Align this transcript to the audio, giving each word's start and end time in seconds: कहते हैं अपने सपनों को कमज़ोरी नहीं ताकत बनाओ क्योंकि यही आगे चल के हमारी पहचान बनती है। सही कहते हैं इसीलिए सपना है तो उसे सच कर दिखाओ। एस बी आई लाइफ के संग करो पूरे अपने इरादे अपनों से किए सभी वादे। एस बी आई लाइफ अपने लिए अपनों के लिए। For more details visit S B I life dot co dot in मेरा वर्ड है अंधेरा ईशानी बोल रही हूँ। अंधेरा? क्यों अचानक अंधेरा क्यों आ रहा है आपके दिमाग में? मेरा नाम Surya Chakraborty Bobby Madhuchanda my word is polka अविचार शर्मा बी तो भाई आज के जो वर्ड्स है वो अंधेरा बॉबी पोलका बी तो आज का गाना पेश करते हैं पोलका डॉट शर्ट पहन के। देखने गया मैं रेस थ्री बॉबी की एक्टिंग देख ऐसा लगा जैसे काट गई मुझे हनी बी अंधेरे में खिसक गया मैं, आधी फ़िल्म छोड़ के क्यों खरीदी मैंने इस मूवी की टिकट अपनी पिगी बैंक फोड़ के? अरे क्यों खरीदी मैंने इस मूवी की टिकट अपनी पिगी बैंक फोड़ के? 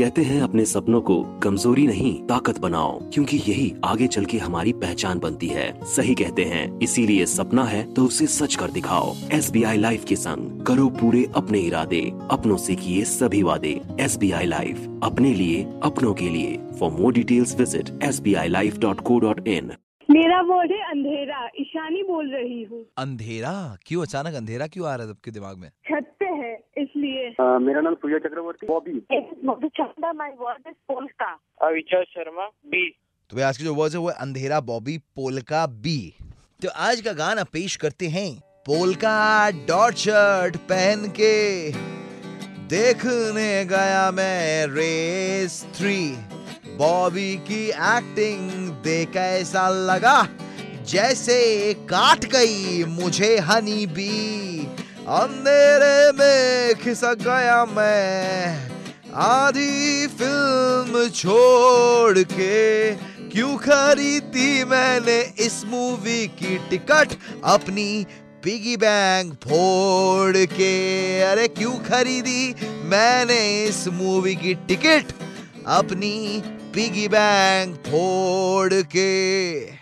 कहते 0.00 0.22
हैं 0.22 0.40
अपने 0.42 0.64
सपनों 0.64 1.00
को 1.00 1.22
कमज़ोरी 1.42 1.86
नहीं 1.86 2.12
ताकत 2.26 2.58
बनाओ 2.58 2.98
क्योंकि 3.10 3.36
यही 3.38 3.72
आगे 3.84 4.06
चल 4.06 4.24
के 4.24 4.38
हमारी 4.38 4.72
पहचान 4.74 5.18
बनती 5.18 5.48
है। 5.48 5.66
सही 5.86 6.14
कहते 6.14 6.44
हैं 6.44 6.62
इसीलिए 6.78 7.26
सपना 7.26 7.64
है 7.64 7.82
तो 7.94 8.04
उसे 8.04 8.26
सच 8.28 8.54
कर 8.54 8.70
दिखाओ। 8.70 9.14
एस 9.32 9.50
बी 9.50 9.62
आई 9.62 9.78
लाइफ 9.78 10.04
के 10.04 10.16
संग 10.16 10.64
करो 10.66 10.88
पूरे 11.00 11.24
अपने 11.36 11.60
इरादे 11.60 12.00
अपनों 12.30 12.56
से 12.58 12.74
किए 12.76 13.04
सभी 13.04 13.42
वादे। 13.42 13.80
एस 14.00 14.16
बी 14.18 14.30
आई 14.30 14.46
लाइफ 14.46 14.88
अपने 15.02 15.34
लिए 15.34 15.62
अपनों 15.82 16.14
के 16.14 16.28
लिए। 16.28 16.56
For 16.80 16.90
more 16.92 17.12
details 17.12 17.56
visit 17.58 17.90
S 18.02 18.20
B 18.20 18.34
I 18.34 18.48
life 18.48 18.78
dot 18.78 19.00
co 19.00 19.18
dot 19.20 19.46
in 19.48 19.72
मेरा 20.08 20.40
वर्ड 20.42 20.72
है 20.72 20.78
अंधेरा 20.90 21.44
ईशानी 21.60 22.02
बोल 22.02 22.30
रही 22.30 22.62
हूँ। 22.62 22.84
अंधेरा? 22.98 23.76
क्यों 23.86 24.02
अचानक 24.02 24.34
अंधेरा 24.34 24.66
क्यों 24.66 24.86
आ 24.88 24.94
रहा 24.94 25.06
है 25.06 25.10
आपके 25.10 25.30
दिमाग 25.30 25.58
में? 25.58 25.70
मेरा 27.38 27.80
नाम 27.80 27.94
Surya 27.94 28.18
Chakraborty 28.18 28.66
Bobby 28.66 28.92
Madhuchanda 29.44 30.12
my 30.12 30.30
word 30.40 30.68
is 30.68 30.74
polka 30.88 31.30
अविचार 31.62 32.04
शर्मा 32.04 32.46
बी 32.46 32.88
तो 33.30 33.36
भाई 33.36 33.44
आज 33.44 33.58
के 33.58 33.64
जो 33.64 33.74
वर्ड्स 33.74 33.94
है 33.94 34.00
वो 34.00 34.08
अंधेरा 34.08 34.60
बॉबी 34.60 34.98
पोलका 35.16 35.66
बी 35.84 35.98
तो 36.62 36.68
आज 36.68 37.00
का 37.00 37.12
गाना 37.12 37.44
पेश 37.52 37.76
करते 37.76 38.06
हैं 38.08 38.30
पोलका 38.66 39.50
डॉट 39.68 39.94
शर्ट 39.94 40.56
पहन 40.56 41.06
के। 41.20 41.34
देखने 42.68 43.64
गया 43.64 44.10
मैं 44.10 44.66
रेस 44.66 45.54
थ्री 45.76 46.00
बॉबी 46.78 47.36
की 47.48 47.64
एक्टिंग 47.68 48.68
देख 48.84 49.16
ऐसा 49.16 49.68
लगा 49.68 50.18
जैसे 50.90 51.38
काट 51.74 52.24
गई 52.24 52.84
मुझे 52.84 53.36
हनी 53.38 53.86
बी 53.86 54.10
अंधेरे 55.10 56.12
में 56.12 56.74
खिसक 56.74 57.16
गया 57.20 57.64
मैं, 57.64 58.70
आधी 59.14 60.06
फ़िल्म 60.06 61.08
छोड़ 61.08 62.18
के 62.18 62.94
क्यों 63.28 63.56
खरीदी 63.56 64.64
मैंने 64.64 65.20
इस 65.38 65.64
मूवी 65.64 66.26
की 66.26 66.58
टिकट 66.70 67.08
अपनी 67.44 68.06
पिगी 68.44 68.76
बैंक 68.76 69.34
फोड़ 69.34 70.36
के? 70.36 71.20
अरे 71.22 71.48
क्यों 71.48 71.74
खरीदी 71.78 72.54
मैंने 72.84 73.64
इस 73.64 73.88
मूवी 73.88 74.34
की 74.34 74.54
टिकट 74.54 75.12
अपनी 75.66 76.42
पिगी 76.74 77.08
बैंक 77.08 77.76
फोड़ 77.76 78.74
के? 78.74 79.79